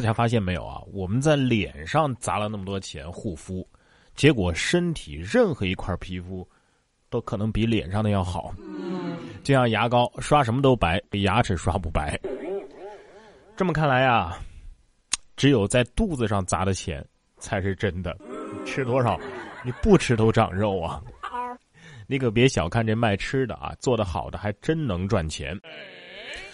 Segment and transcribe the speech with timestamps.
[0.00, 0.80] 大家发现没有啊？
[0.94, 3.68] 我们在脸上砸了那么多钱护肤，
[4.14, 6.48] 结果身体任何一块皮肤
[7.10, 8.54] 都可能比脸上的要好。
[9.42, 12.18] 就像牙膏刷什么都白，比牙齿刷不白。
[13.58, 14.38] 这么看来啊，
[15.36, 17.06] 只有在肚子上砸的钱
[17.36, 18.16] 才是真的。
[18.64, 19.20] 吃多少，
[19.62, 21.02] 你不吃都长肉啊！
[22.06, 25.54] 你可别小看这卖吃的啊，做的好的还真能赚钱。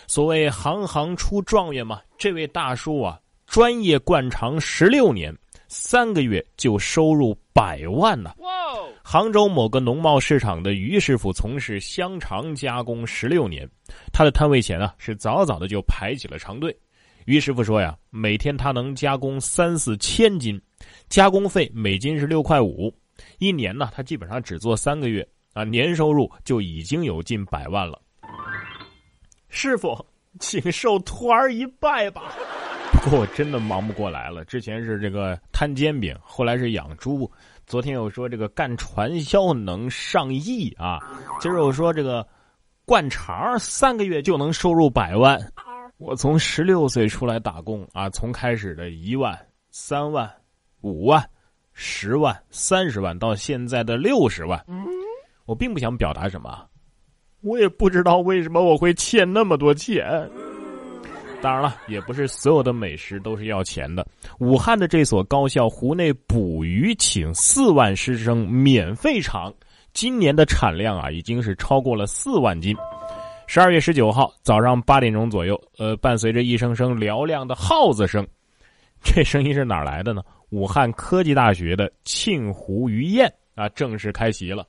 [0.08, 3.20] 所谓行行出状元嘛，这位大叔啊。
[3.56, 5.34] 专业灌肠十六年，
[5.66, 8.34] 三个月就收入百万呢！
[9.02, 13.66] 杭州某个农贸市场的于师傅从事香肠加工十六年，
[14.12, 16.78] 他的摊位前啊是早早的就排起了长队。
[17.24, 20.60] 于师傅说呀，每天他能加工三四千斤，
[21.08, 22.92] 加工费每斤是六块五，
[23.38, 27.98] 一年呢他基本上只做三个月啊，年收入就已经有近百万了。
[29.48, 29.96] 师傅，
[30.40, 32.34] 请受徒儿一拜吧。
[33.12, 34.44] 我真的忙不过来了。
[34.44, 37.30] 之前是这个摊煎饼，后来是养猪，
[37.66, 40.98] 昨天又说这个干传销能上亿啊，
[41.40, 42.26] 今儿又说这个
[42.84, 45.40] 灌肠三个月就能收入百万。
[45.98, 49.38] 我从十六岁出来打工啊，从开始的一万、
[49.70, 50.30] 三万、
[50.82, 51.24] 五万、
[51.72, 54.62] 十万、三十万，到现在的六十万，
[55.46, 56.66] 我并不想表达什么，
[57.40, 60.28] 我也不知道为什么我会欠那么多钱。
[61.46, 64.04] 当然了，也不是所有的美食都是要钱的。
[64.40, 69.54] 武汉的这所高校湖内捕鱼，请四万师生免费尝，
[69.92, 72.76] 今年的产量啊，已经是超过了四万斤。
[73.46, 78.26] 十二月十九号早上八点钟左右，呃，伴随着一声声嘹亮的号子声，
[79.00, 80.24] 这声音是哪来的呢？
[80.50, 84.66] 武汉科技大学的庆湖鱼宴啊，正式开席了。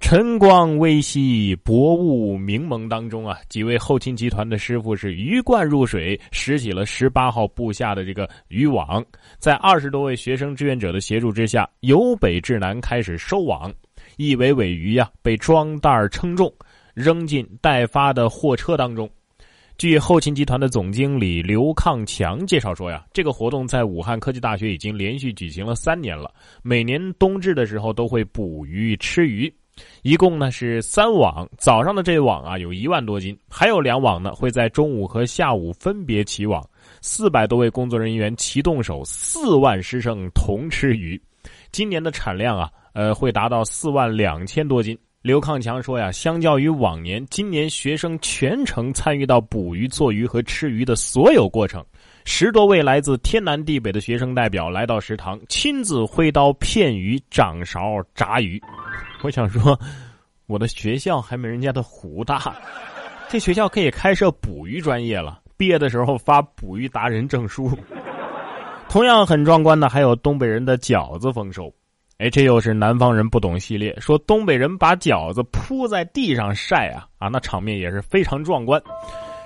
[0.00, 9.04] 晨光微曦，薄雾明蒙当中啊，几位后勤集团的师傅是鱼贯入水，拾起了十八号布下的这个渔网，
[9.38, 13.72] 在二十多位学生志愿者的协助之下，由北至南开始收网。
[14.16, 16.52] 一尾尾鱼呀，被装袋称重，
[16.94, 19.08] 扔进待发的货车当中。
[19.78, 29.52] 据后勤集团的总经理刘抗强介绍说呀，这个活动在武汉科技大学已经连续举行了三年了，每年冬至的时候都会捕鱼吃鱼。
[30.02, 36.64] 一共呢是三网，早上的这网啊有一万多斤，还有两网呢会在中午和下午分别起网，
[37.02, 41.20] 四百多位工作人员齐动手，四万师生同吃鱼，
[41.70, 44.98] 今年的产量啊，呃会达到四万两千多斤。
[45.22, 51.84] 刘抗强说呀，相较于往年，今年学生全程参与到捕鱼、做鱼和吃鱼的所有过程。
[52.24, 58.58] 十多位来自天南地北的学生代表来到食堂，亲自挥刀片鱼、掌勺炸鱼。
[59.22, 59.78] 我想说，
[60.46, 62.54] 我的学校还没人家的湖大，
[63.28, 65.40] 这学校可以开设捕鱼专业了。
[65.56, 67.70] 毕业的时候发捕鱼达人证书。
[68.88, 71.72] 同样很壮观的还有东北人的饺子丰收。
[72.16, 78.82] 哎，这又是南方人不懂系列，说东北人把饺子铺在地上晒啊啊，那场面也是非常壮观。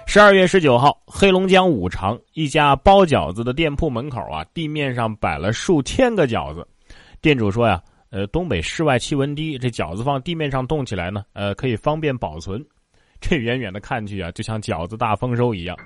[0.06, 6.66] 十二月十九号，黑龙江五常一家包饺子的店铺门口啊，地面上摆了数千个饺子。
[7.20, 7.82] 店主说呀。
[8.14, 12.64] 呃，东北室外气温低，这饺子放地面上冻起来呢，呃，可以方便保存。
[13.20, 15.76] 这远远的看去啊，就像饺子大丰收一样。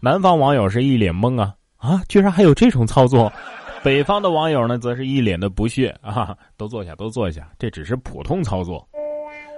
[0.00, 3.32] 南方网友是一脸懵啊啊，居然还有这种操作！
[3.82, 8.88] 北方的网友呢，则是一脸的不屑啊，都坐下，都坐下，这只是普通操作。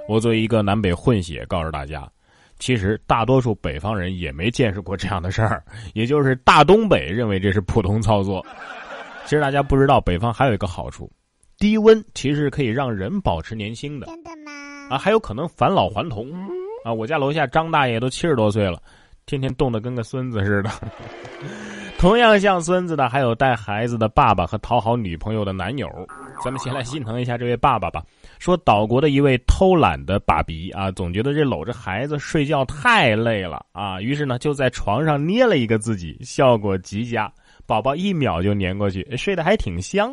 [0.08, 2.10] 我作为一个南北混血，告诉大家，
[2.58, 8.42] 其实大多数北方人也没见识过这样的事儿， 也就是大东北认为这是普通操作。
[9.24, 11.12] 其实大家不知道，北方还有一个好处。
[11.62, 14.50] 低温其实可以让人保持年轻的，真的吗？
[14.90, 16.28] 啊，还有可能返老还童
[16.84, 16.92] 啊！
[16.92, 18.82] 我家楼下张大爷都七十多岁了，
[19.26, 20.70] 天天冻得跟个孙子似的。
[22.00, 25.88] 同样像孙子的还有带孩子的爸爸和讨好女朋友的男友。
[26.44, 28.02] 咱们先来心疼一下这位爸爸吧。
[28.40, 37.32] 说岛国的一位偷懒的爸比啊，总觉得这搂着孩子睡觉太累了啊，于是呢就在床上捏了一个自己，效果极佳，
[37.66, 40.12] 宝宝一秒就粘过去，睡得还挺香。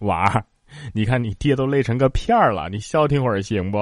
[0.00, 0.44] 娃儿，
[0.92, 3.78] 你看你爹都累成个片儿了，你消停会儿行不？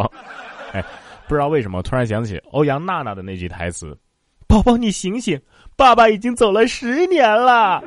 [0.72, 0.84] 哎，
[1.26, 3.96] 不知道为什么突然想起欧阳娜娜的那句台词
[4.46, 5.40] ：“宝宝你醒醒，
[5.76, 7.82] 爸爸已经走了十年了。”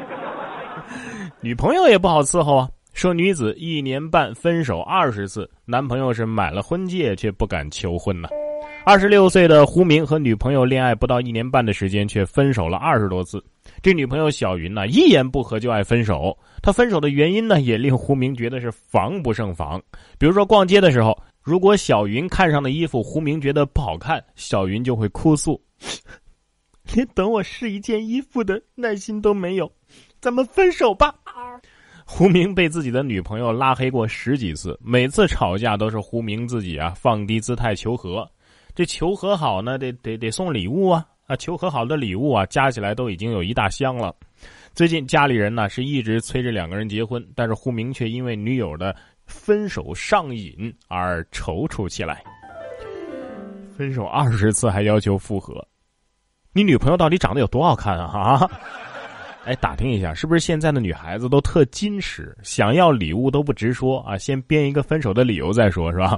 [1.41, 2.69] 女朋友也不好伺候啊。
[2.93, 8.27] 说女子一年半分手二十次，男朋友是买了婚戒却不敢求婚呢。
[8.83, 13.43] 二十六岁的胡明和女朋友恋爱不到一年半的时间，却分手了二十多次。
[13.81, 16.37] 这女朋友小云呢，一言不合就爱分手。
[16.61, 19.81] 她分手的原因呢，也令胡明觉得是防不胜防。
[20.17, 25.61] 比如说逛街的时候，如果小云看上的衣服胡明觉得不好看，小云就会哭诉
[26.93, 29.71] ：“连等我试一件衣服的耐心都没有，
[30.19, 31.13] 咱们分手吧。
[32.05, 38.27] 胡明被自己的女朋友拉黑过十几次，每次吵架都是胡明自己啊放低姿态求和。
[38.73, 41.35] 这求和好呢，得得得送礼物啊啊！
[41.35, 44.15] 求和好的礼物啊，加起来都已经有一大箱了。
[44.73, 48.95] 最近家里人呢是一直催着两个人结婚，但是胡明却因为女友的
[49.25, 52.23] 分手上瘾而踌躇起来。
[53.77, 55.67] 分手二十次还要求复合，
[56.53, 58.05] 你女朋友到底长得有多好看啊？
[58.05, 58.51] 啊！
[59.43, 64.17] 哎，打听一下，是不是现在的女孩子都特矜持，想要礼物都不直说啊？
[64.17, 66.17] 先编一个分手的理由再说，是吧？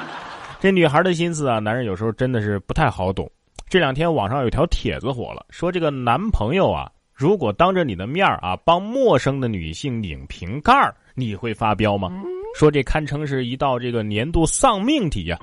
[0.60, 3.30] 这女孩的心思啊，男人有时候真的是不太好懂。
[3.72, 10.74] 这两天网上有条帖子火了，说这个男朋友啊，如果当着你的面啊帮陌生的女性拧瓶盖
[11.14, 12.12] 你会发飙吗？
[12.54, 15.38] 说这堪称是一道这个年度丧命题呀。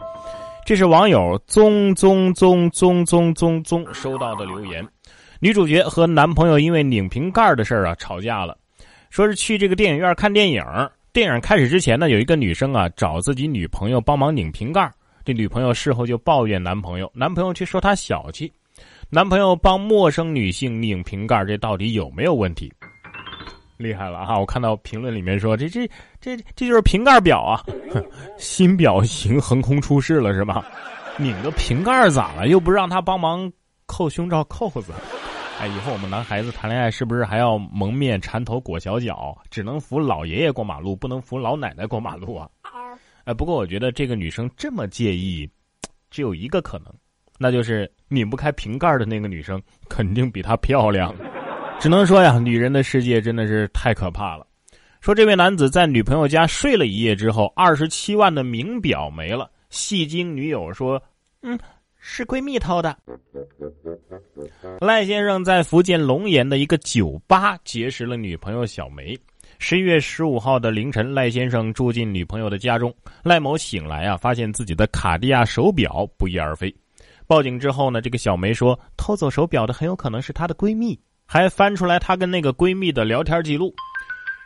[0.64, 4.88] 这是网友宗宗宗宗宗宗宗收到的留言。
[5.40, 8.56] 女主角和男朋友因为拧瓶盖的事儿啊吵架了，
[9.10, 10.64] 说是去这个电影院看电影。
[11.12, 14.88] 电影开始之前呢，有一个女生啊找自己女朋友帮忙拧瓶盖，
[15.26, 18.52] 这女朋友事后就抱怨男朋友，男朋友却说她小气。
[19.10, 22.72] 男朋友帮陌生女性拧瓶盖，这到底有没有问题？
[23.78, 24.38] 厉害了哈！
[24.38, 25.88] 我看到评论里面说这这
[26.20, 27.64] 这这就是瓶盖表啊，
[28.38, 30.66] 新表型横空出世了是吧？
[31.18, 32.50] 拧个瓶盖咋了？
[32.50, 33.50] 又不让他帮忙
[33.86, 34.94] 扣胸罩扣子。
[35.60, 42.50] 哎，以后我们男孩子谈恋爱是不是还要蒙面、缠头、裹小脚，只能扶老爷爷过马路，不能扶老奶奶过马路啊？
[43.24, 45.50] 哎，不过我觉得这个女生这么介意，
[46.10, 46.94] 只有一个可能，
[47.38, 51.16] 那就是拧不开瓶盖的那个女生肯定比她漂亮。
[51.80, 54.46] 只能说呀，女人的世界真的是太可怕了。
[55.02, 61.02] 说这位男子在女朋友家睡了一夜之后，二十七万的名表没了，戏精女友说
[61.42, 61.58] ：“嗯。”
[62.02, 62.98] 是闺蜜偷的。
[64.80, 69.20] 赖先生在福建龙岩的一个酒吧结识了女朋友小梅。
[69.62, 72.92] 十一月十五号的凌晨，赖先生住进女朋友的家中。
[73.22, 76.74] 赖某醒来啊，发现自己的卡地亚手表不翼而飞。
[77.28, 83.76] 报警之后呢，这个小梅说，偷走手表的很有可能是她的闺蜜，还翻出来她跟那个闺蜜的聊天记录。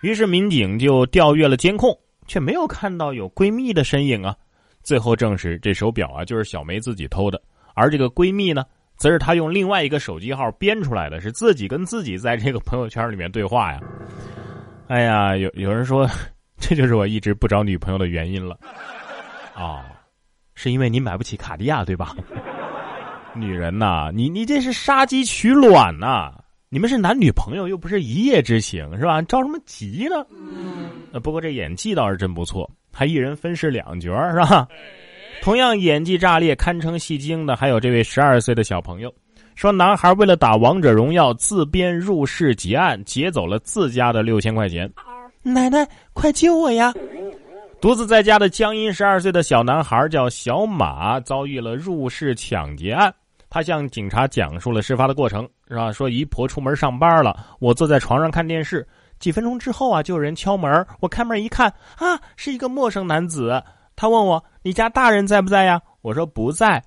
[0.01, 1.95] 于是民警就调阅了监控，
[2.27, 4.35] 却没有看到有闺蜜的身影啊。
[4.81, 7.39] 最后证实，这手表啊就是小梅自己偷的，
[7.75, 8.65] 而这个闺蜜呢，
[8.97, 13.79] 则是她用另外一个手机号编出来的，是自己跟自己在这个朋友圈里面对话呀。
[14.87, 16.07] 哎呀，有有人说，
[16.59, 18.57] 这就是我一直不找女朋友的原因了。
[19.55, 19.85] 啊，
[20.55, 22.15] 是因为你买不起卡地亚对吧？
[23.35, 26.31] 女人呐，你你这是杀鸡取卵呐！
[26.69, 29.21] 你们是男女朋友，又不是一夜之情，是吧？
[29.23, 30.25] 着什么急呢？
[31.13, 32.69] 呃，不过这演技倒是真不错。
[32.91, 34.67] 还一人分饰两角是吧？
[35.41, 39.13] 同样演技炸裂、堪称戏精的，还有这位十二岁的小朋友。
[39.55, 44.91] 说男孩为了打王者荣耀，自编入室劫案，劫走了自家的六千块钱。
[45.41, 46.93] 奶奶，快救我呀！
[47.81, 53.13] 独自在家的江阴十二岁的小男孩叫小马，遭遇了入室抢劫案。
[53.49, 55.91] 他向警察讲述了事发的过程，是吧？
[55.91, 58.87] 说姨婆出门上班了，我坐在床上看电视。
[59.19, 60.85] 几分钟之后啊，就有人敲门。
[60.99, 61.67] 我开门一看，
[61.97, 63.61] 啊，是一个陌生男子。
[63.95, 66.81] 他问我：“你家大人在不在呀？”我说：“不在。”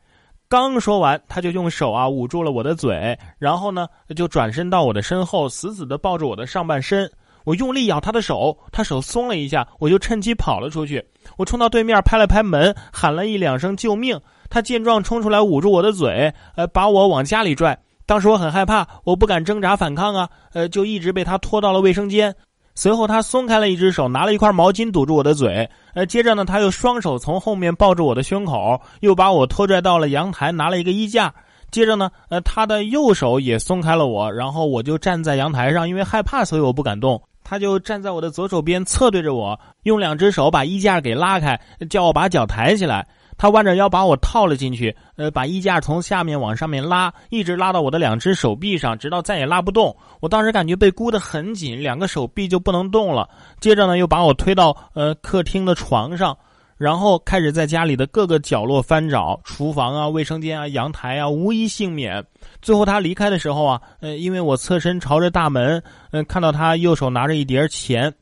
[0.49, 7.11] 刚说完，他就用手啊捂住了我的嘴，然后呢，就转身到我的身后，死死的抱住我的上半身。
[7.45, 11.05] 我用力咬他的手，他手松了一下，我就趁机跑了出去。
[11.37, 14.21] 我冲到对面，拍了拍门，喊了一两声救命。
[14.49, 17.77] 他见状，冲出来捂住我的嘴，呃，把我往家里拽。
[18.05, 22.33] 当时我很害怕，我不敢挣扎反抗啊，呃，就一直被他拖到了卫生间。
[22.77, 31.33] 随后他松开了一只手，拿了一块毛巾堵住我的嘴，呃，接着呢，他又双手从后面抱住我的胸口，又把我拖拽到了阳台，拿了一个衣架。
[31.71, 37.21] 接着呢，呃，他的右手也松开了我，然后我就站在阳台上，因为害怕，所以我不敢动。
[37.43, 43.07] 他就站在我的左手边，侧对着我，用两只手把衣架给拉开，叫我把脚抬起来。
[43.39, 49.95] 他弯着腰把我套了进去，呃，把衣架从下面往上面拉，一直拉到我的两只手臂上，直到再也拉不动。
[50.21, 53.29] 我当时感觉被箍得很紧，两个手臂就不能动了。
[53.61, 56.37] 接着呢，又把我推到呃客厅的床上，
[56.79, 62.25] 然后开始在家里的各个角落翻找，厨房啊、卫生间啊、阳台啊，无一幸免。
[62.63, 68.13] 最后他离开的时候啊，呃，因为我侧身朝着大门，嗯，看到他右手拿着一叠钱。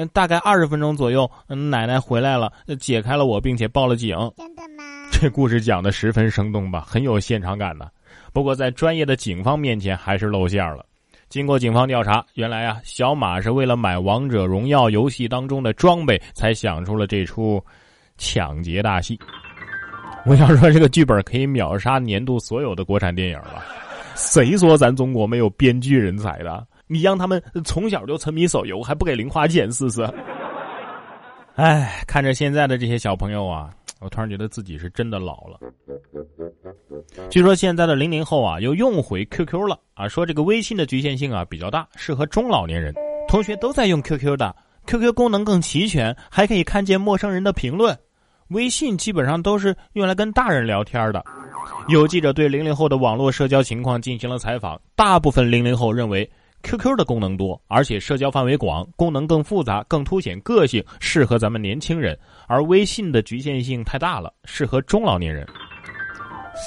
[0.00, 4.16] 嗯，大概二十分钟左右，嗯，奶奶回来了，解开了我，并且报了警。
[5.20, 7.90] 这故事讲的十分生动吧，很有现场感的。
[8.32, 10.86] 不过在专业的警方面前还是露馅了。
[11.28, 17.60] 经过警方调查，原来啊，小马是为了买王者荣耀游戏当中的装备，才想出了这出
[18.16, 19.18] 抢劫大戏。
[20.24, 23.64] 我想说，这个剧本可以秒杀年度所有的国产电影了。
[24.14, 26.64] 谁说咱中国没有编剧人才的？
[26.86, 30.08] 你让他们从小就沉迷手游，还不给零花钱试试？
[31.56, 35.58] 哎，看着现在的这些小朋友啊，我突然觉得自己是真的老了。
[37.30, 42.94] 据说现在的零零后啊，又用回 QQ 了啊，说这个微信的局限性啊比较大，适合中老年人。
[43.28, 44.54] 同学都在用 QQ 的
[44.86, 47.96] ，QQ 功能更齐全，还可以看见陌生人的评论。
[48.48, 51.22] 微信基本上都是用来跟大人聊天的。
[51.88, 56.28] 有记者对零零后的网络社交情况进行了采访，大部分零零后认为
[56.62, 62.18] QQ 的功能多，而且社交范围广，功能更复杂，更凸显个性，适合咱们年轻人。
[62.46, 65.46] 而微信的局限性太大了，适合中老年人。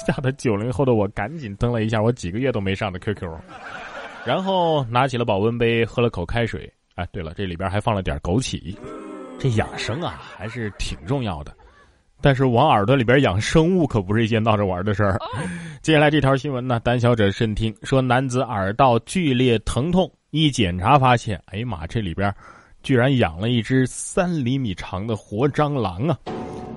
[0.06, 3.30] 吓得九零后的我赶紧登了一下我几个月都没上的 QQ，
[4.24, 6.72] 然后拿起了保温杯喝了口开水。
[6.94, 8.76] 哎，对了，这里边还放了点枸杞。
[9.38, 11.54] 这养生啊，还是挺重要的。
[12.22, 15.18] 但是往耳朵里边养生物可不是一件闹着玩的事儿。
[15.82, 17.74] 接下来这条新闻呢，胆小者慎听。
[17.82, 22.32] 说男子耳道剧烈疼痛，一检查发现，哎呀妈，这里边
[22.82, 26.16] 居然养了一只三厘米长的活蟑螂啊！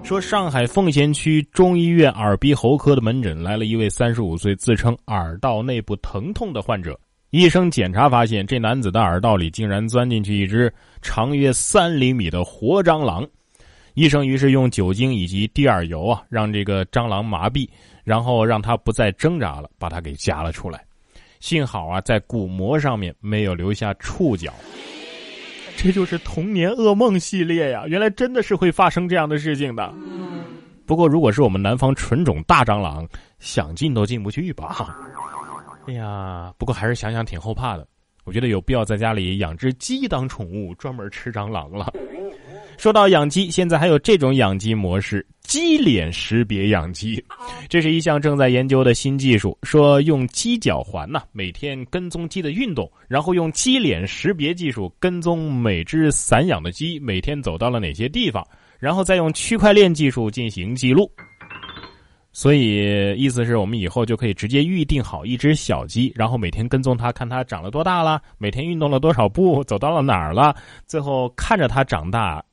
[0.04, 7.00] 说上海奉贤区中医院耳鼻喉科的门诊来了一位三十五岁自称耳道内部疼痛的患者，
[7.32, 10.72] 医生检查发现，这男子的耳道里竟然钻进去一只
[11.02, 13.28] 长约三厘米的活蟑螂。
[13.96, 17.68] 医生于是用酒精以及滴耳油啊，让这个蟑螂麻痹，
[18.04, 20.86] 然后让它不再挣扎了，把它给夹了出来。
[21.40, 24.54] 幸好啊，在鼓膜上面没有留下触角。
[25.78, 27.86] 这就是童年噩梦系列呀！
[27.88, 29.94] 原来真的是会发生这样的事情的。
[30.86, 33.08] 不过，如果是我们南方纯种大蟑螂，
[33.40, 34.94] 想进都进不去吧？
[35.88, 37.88] 哎呀，不过还是想想挺后怕的。
[38.26, 41.94] 我觉得有必要在家里养只鸡当宠物，专门吃蟑螂了。
[42.78, 47.24] 说到养鸡，现在还有这种养鸡模式——鸡脸识别养鸡。
[47.70, 49.58] 这是一项正在研究的新技术。
[49.64, 58.46] 说用鸡脚环呢，每天跟踪鸡的运动，然后用鸡脸识别技术跟踪每只散养的鸡每天走到了哪些地方，
[58.80, 61.10] 然后再用区块链技术进行记录。
[62.32, 70.54] 所以，意思是我们以后就可以直接预定好一只小鸡，然后每天跟踪它，看它长了多大了，每天运动了多少步，走到了哪儿了，
[70.86, 72.44] 最后看着它长大。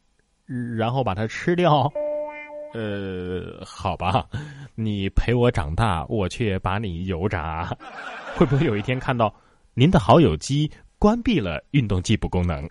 [0.77, 1.91] 然后把它吃掉，
[2.75, 4.27] 呃，好吧，
[4.75, 7.77] 你陪我长大，我却把你油炸，
[8.35, 9.33] 会不会有一天看到
[9.75, 12.69] 您的好友机关闭了运动计步功能？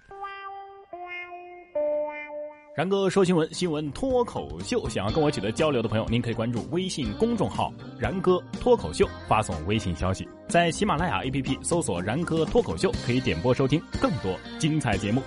[2.74, 15.22] 然哥说新闻，新闻脱口秀，想要跟我取得交流的朋友，您可以关注微信公众号“然哥脱口秀”，发送微信消息，在喜马拉雅 APP 搜索“然哥脱口秀”，可以点播收听更多精彩节目。